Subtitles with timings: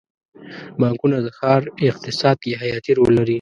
[0.79, 3.29] بانکونه د ښار اقتصاد کې حیاتي رول لري.